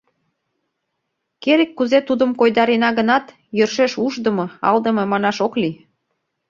Керек-кузе 1.43 1.99
тудым 2.09 2.31
койдарена 2.39 2.89
гынат, 2.99 3.25
йӧршеш 3.57 3.93
ушдымо, 4.05 4.45
алдыме 4.69 5.03
манаш 5.11 5.37
ок 5.45 5.53
лий. 5.61 5.75